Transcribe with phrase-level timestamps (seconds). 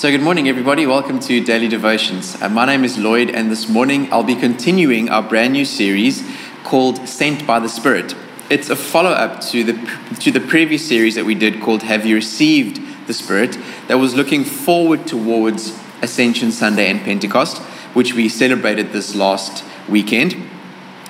[0.00, 0.86] So, good morning, everybody.
[0.86, 2.40] Welcome to Daily Devotions.
[2.40, 6.26] Uh, my name is Lloyd, and this morning I'll be continuing our brand new series
[6.64, 8.14] called Sent by the Spirit.
[8.48, 12.06] It's a follow up to the, to the previous series that we did called Have
[12.06, 13.58] You Received the Spirit,
[13.88, 17.58] that was looking forward towards Ascension Sunday and Pentecost,
[17.92, 20.34] which we celebrated this last weekend.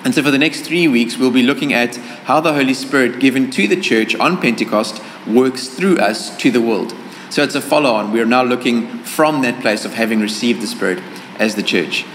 [0.03, 1.95] And so, for the next three weeks, we'll be looking at
[2.25, 6.59] how the Holy Spirit given to the church on Pentecost works through us to the
[6.59, 6.93] world.
[7.31, 8.11] So it's a follow on.
[8.11, 11.01] We are now looking from that place of having received the Spirit
[11.39, 12.05] as the church.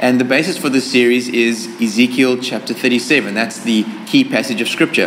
[0.00, 3.34] And the basis for this series is Ezekiel chapter 37.
[3.34, 5.06] That's the key passage of Scripture,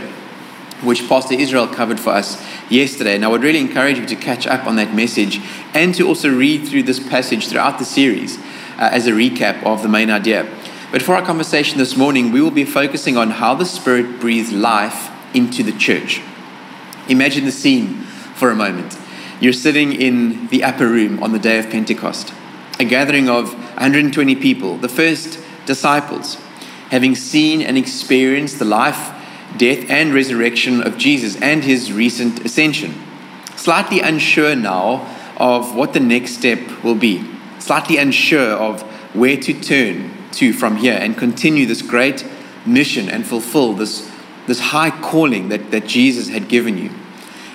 [0.81, 3.15] which Pastor Israel covered for us yesterday.
[3.15, 5.41] And I would really encourage you to catch up on that message
[5.73, 9.83] and to also read through this passage throughout the series uh, as a recap of
[9.83, 10.49] the main idea.
[10.93, 14.53] But for our conversation this morning, we will be focusing on how the Spirit breathes
[14.53, 16.21] life into the church.
[17.09, 17.95] Imagine the scene
[18.35, 18.97] for a moment.
[19.39, 22.33] You're sitting in the upper room on the day of Pentecost,
[22.79, 26.35] a gathering of 120 people, the first disciples,
[26.89, 29.13] having seen and experienced the life,
[29.55, 32.95] death, and resurrection of Jesus and his recent ascension.
[33.55, 35.05] Slightly unsure now
[35.37, 37.23] of what the next step will be,
[37.59, 38.81] slightly unsure of
[39.15, 42.25] where to turn to from here and continue this great
[42.65, 44.09] mission and fulfill this,
[44.47, 46.89] this high calling that, that Jesus had given you.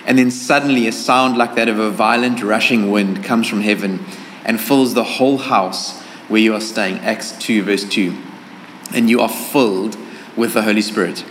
[0.05, 4.05] And then suddenly, a sound like that of a violent rushing wind comes from heaven
[4.43, 6.99] and fills the whole house where you are staying.
[6.99, 8.15] Acts 2, verse 2.
[8.93, 9.97] And you are filled
[10.35, 11.23] with the Holy Spirit.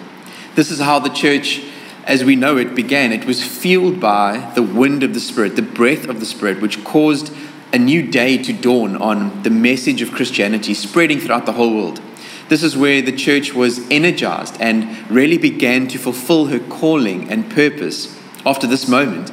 [0.55, 1.63] This is how the church,
[2.05, 3.13] as we know it, began.
[3.13, 6.83] It was fueled by the wind of the Spirit, the breath of the Spirit, which
[6.85, 7.35] caused
[7.73, 12.01] a new day to dawn on the message of Christianity spreading throughout the whole world.
[12.49, 17.51] This is where the church was energized and really began to fulfill her calling and
[17.51, 19.31] purpose after this moment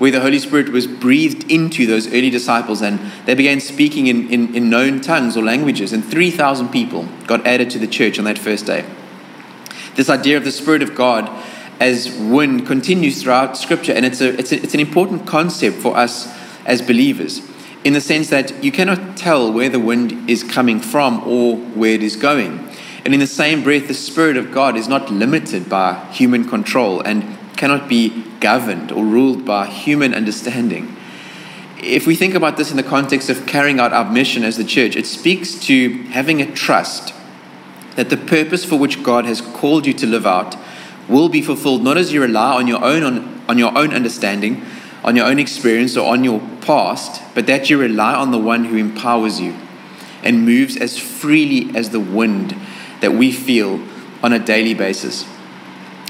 [0.00, 4.30] where the Holy Spirit was breathed into those early disciples and they began speaking in,
[4.30, 8.24] in, in known tongues or languages, and 3,000 people got added to the church on
[8.24, 8.86] that first day.
[9.96, 11.28] This idea of the Spirit of God
[11.80, 15.94] as wind continues throughout Scripture, and it's, a, it's, a, it's an important concept for
[15.94, 16.34] us
[16.64, 17.42] as believers
[17.84, 21.92] in the sense that you cannot tell where the wind is coming from or where
[21.92, 22.66] it is going.
[23.04, 27.02] And in the same breath, the Spirit of God is not limited by human control
[27.02, 30.96] and cannot be governed or ruled by human understanding.
[31.78, 34.64] If we think about this in the context of carrying out our mission as the
[34.64, 37.14] church, it speaks to having a trust
[37.96, 40.56] that the purpose for which God has called you to live out
[41.08, 44.64] will be fulfilled not as you rely on your own on, on your own understanding,
[45.02, 48.64] on your own experience or on your past, but that you rely on the one
[48.66, 49.56] who empowers you
[50.22, 52.54] and moves as freely as the wind
[53.00, 53.80] that we feel
[54.22, 55.24] on a daily basis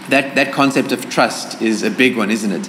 [0.08, 2.68] that, that concept of trust is a big one, isn't it?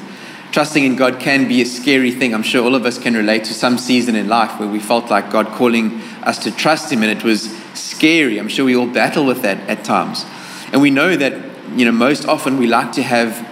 [0.52, 2.34] Trusting in God can be a scary thing.
[2.34, 5.09] I'm sure all of us can relate to some season in life where we felt
[5.09, 8.38] like God calling us to trust Him and it was scary.
[8.38, 10.25] I'm sure we all battle with that at times.
[10.74, 11.34] And we know that,
[11.78, 13.47] you know, most often we like to have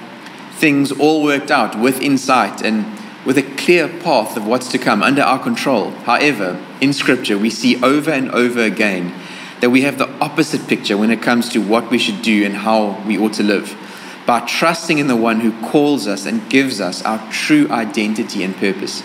[0.52, 2.86] things all worked out with insight and
[3.26, 5.92] with a clear path of what's to come under our control.
[5.92, 9.14] However, in Scripture, we see over and over again
[9.62, 12.56] that we have the opposite picture when it comes to what we should do and
[12.56, 13.78] how we ought to live.
[14.26, 18.56] By trusting in the one who calls us and gives us our true identity and
[18.56, 19.04] purpose.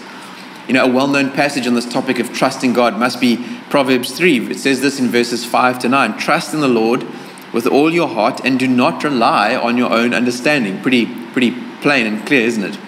[0.68, 4.16] You know, a well known passage on this topic of trusting God must be Proverbs
[4.16, 4.50] 3.
[4.50, 7.06] It says this in verses 5 to 9 Trust in the Lord
[7.52, 10.80] with all your heart and do not rely on your own understanding.
[10.80, 12.78] Pretty, pretty plain and clear, isn't it?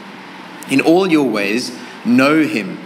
[0.71, 2.79] In all your ways, know Him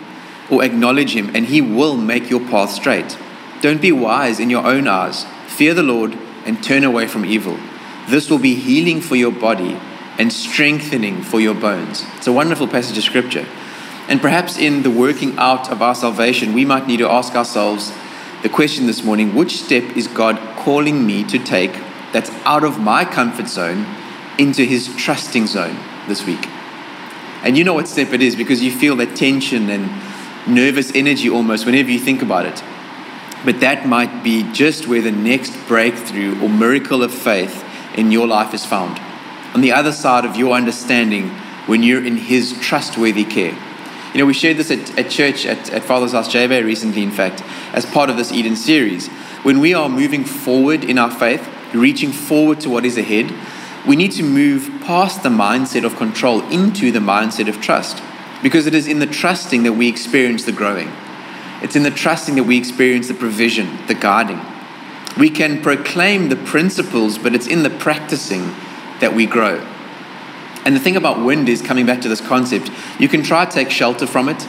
[0.50, 3.16] or acknowledge Him, and He will make your path straight.
[3.60, 5.26] Don't be wise in your own eyes.
[5.48, 6.16] Fear the Lord
[6.46, 7.58] and turn away from evil.
[8.08, 9.78] This will be healing for your body
[10.18, 12.04] and strengthening for your bones.
[12.16, 13.46] It's a wonderful passage of scripture.
[14.08, 17.92] And perhaps in the working out of our salvation, we might need to ask ourselves
[18.42, 21.72] the question this morning which step is God calling me to take
[22.12, 23.86] that's out of my comfort zone
[24.38, 25.78] into his trusting zone
[26.08, 26.48] this week?
[27.42, 29.90] And you know what step it is because you feel that tension and
[30.46, 32.62] nervous energy almost whenever you think about it.
[33.44, 37.64] But that might be just where the next breakthrough or miracle of faith
[37.96, 39.00] in your life is found.
[39.54, 41.30] On the other side of your understanding
[41.66, 43.56] when you're in His trustworthy care.
[44.12, 47.12] You know, we shared this at, at church at, at Father's House JB recently, in
[47.12, 47.42] fact,
[47.72, 49.06] as part of this Eden series.
[49.42, 53.32] When we are moving forward in our faith, reaching forward to what is ahead,
[53.86, 58.02] we need to move past the mindset of control into the mindset of trust.
[58.42, 60.90] Because it is in the trusting that we experience the growing.
[61.62, 64.40] It's in the trusting that we experience the provision, the guarding.
[65.18, 68.54] We can proclaim the principles, but it's in the practicing
[69.00, 69.58] that we grow.
[70.64, 73.50] And the thing about wind is coming back to this concept, you can try to
[73.50, 74.46] take shelter from it.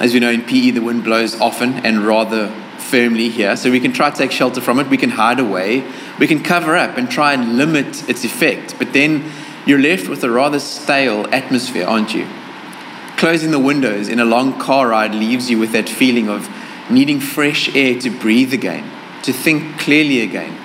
[0.00, 2.48] As we know in PE, the wind blows often and rather
[2.78, 4.88] firmly here, so we can try to take shelter from it.
[4.88, 5.84] We can hide away.
[6.18, 8.78] We can cover up and try and limit its effect.
[8.78, 9.30] But then
[9.66, 12.28] you're left with a rather stale atmosphere, aren't you?
[13.16, 16.48] Closing the windows in a long car ride leaves you with that feeling of
[16.90, 18.90] needing fresh air to breathe again,
[19.22, 20.58] to think clearly again.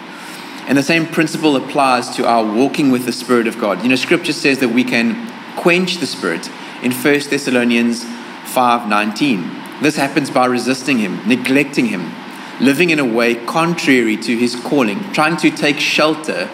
[0.68, 3.81] And the same principle applies to our walking with the Spirit of God.
[3.81, 6.50] You know, Scripture says that we can quench the Spirit
[6.84, 8.06] in 1 Thessalonians
[8.46, 9.50] 5:19.
[9.81, 12.12] This happens by resisting him, neglecting him,
[12.60, 16.50] living in a way contrary to his calling, trying to take shelter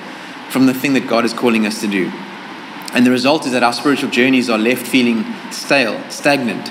[0.50, 2.12] from the thing that God is calling us to do.
[2.94, 6.70] And the result is that our spiritual journeys are left feeling stale, stagnant,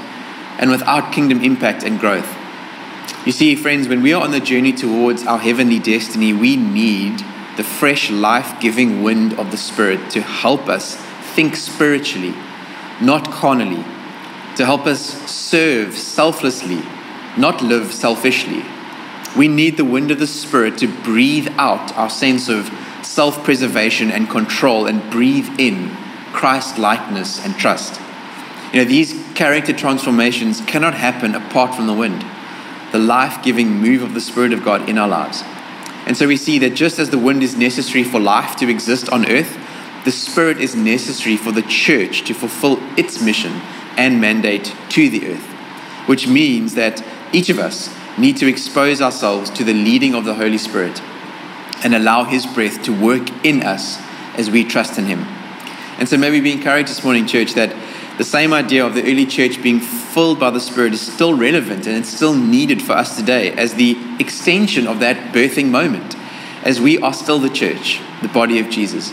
[0.58, 2.28] and without kingdom impact and growth.
[3.26, 7.20] You see, friends, when we are on the journey towards our heavenly destiny, we need
[7.56, 10.96] the fresh, life giving wind of the Spirit to help us
[11.34, 12.34] think spiritually,
[13.00, 13.84] not carnally,
[14.56, 15.00] to help us
[15.30, 16.82] serve selflessly,
[17.36, 18.64] not live selfishly.
[19.36, 22.70] We need the wind of the Spirit to breathe out our sense of
[23.02, 25.96] self preservation and control and breathe in
[26.44, 27.98] Christ likeness and trust.
[28.70, 32.22] You know, these character transformations cannot happen apart from the wind,
[32.92, 35.42] the life giving move of the Spirit of God in our lives.
[36.04, 39.08] And so we see that just as the wind is necessary for life to exist
[39.08, 39.56] on earth,
[40.04, 43.52] the Spirit is necessary for the church to fulfill its mission
[43.96, 45.46] and mandate to the earth,
[46.04, 47.02] which means that
[47.32, 47.88] each of us
[48.18, 51.00] need to expose ourselves to the leading of the Holy Spirit
[51.82, 53.98] and allow His breath to work in us
[54.36, 55.33] as we trust in Him.
[55.98, 57.74] And so, maybe be encouraged this morning, church, that
[58.18, 61.86] the same idea of the early church being filled by the Spirit is still relevant
[61.86, 66.16] and it's still needed for us today as the extension of that birthing moment,
[66.62, 69.12] as we are still the church, the body of Jesus.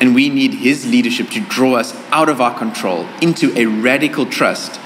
[0.00, 4.24] And we need His leadership to draw us out of our control into a radical
[4.24, 4.80] trust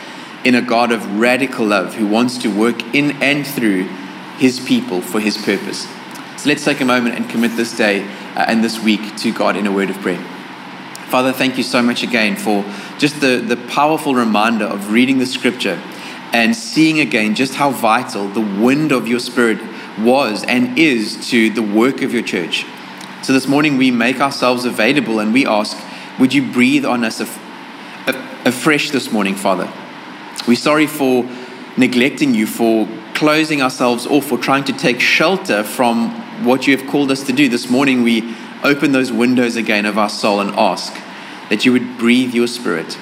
[0.45, 3.85] in a God of radical love who wants to work in and through
[4.39, 5.87] His people for His purpose.
[6.39, 8.03] So let's take a moment and commit this day
[8.35, 10.32] uh, and this week to God in a word of prayer.
[11.13, 12.65] Father, thank you so much again for
[12.97, 15.79] just the, the powerful reminder of reading the scripture
[16.33, 19.59] and seeing again just how vital the wind of your spirit
[19.99, 22.65] was and is to the work of your church.
[23.23, 25.77] So this morning we make ourselves available and we ask,
[26.19, 29.71] would you breathe on us afresh this morning, Father?
[30.49, 31.29] We're sorry for
[31.77, 36.11] neglecting you, for closing ourselves off, for trying to take shelter from
[36.43, 37.51] what you have called us to do.
[37.51, 40.95] This morning we open those windows again of our soul and ask
[41.49, 42.99] that you would breathe your spirit.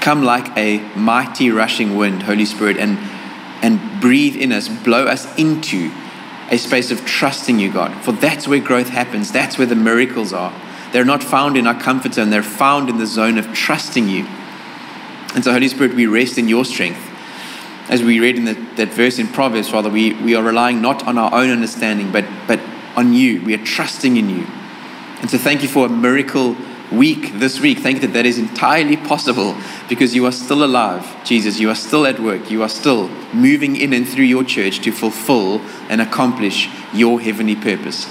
[0.00, 2.98] Come like a mighty rushing wind, Holy Spirit, and,
[3.62, 5.90] and breathe in us, blow us into
[6.50, 7.94] a space of trusting you, God.
[8.04, 10.52] For that's where growth happens, that's where the miracles are.
[10.92, 14.26] They're not found in our comfort zone, they're found in the zone of trusting you.
[15.34, 17.10] And so, Holy Spirit, we rest in your strength.
[17.88, 21.06] As we read in the, that verse in Proverbs, Father, we, we are relying not
[21.06, 22.60] on our own understanding, but, but
[22.96, 23.42] on you.
[23.44, 24.46] We are trusting in you.
[25.20, 26.56] And so, thank you for a miracle
[26.92, 27.78] week this week.
[27.78, 29.56] Thank you that that is entirely possible
[29.88, 31.58] because you are still alive, Jesus.
[31.58, 32.50] You are still at work.
[32.50, 37.56] You are still moving in and through your church to fulfill and accomplish your heavenly
[37.56, 38.06] purpose.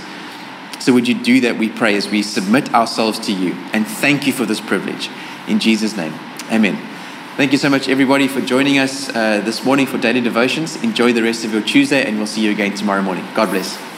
[0.79, 4.27] So, would you do that, we pray, as we submit ourselves to you and thank
[4.27, 5.09] you for this privilege.
[5.47, 6.13] In Jesus' name,
[6.51, 6.77] amen.
[7.35, 10.75] Thank you so much, everybody, for joining us uh, this morning for daily devotions.
[10.83, 13.25] Enjoy the rest of your Tuesday, and we'll see you again tomorrow morning.
[13.33, 13.92] God bless.